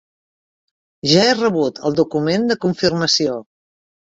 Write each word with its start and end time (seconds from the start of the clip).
Ja 1.11 1.25
he 1.27 1.35
rebut 1.35 1.83
el 1.91 1.99
document 1.99 2.51
de 2.53 2.59
confirmació. 2.67 3.37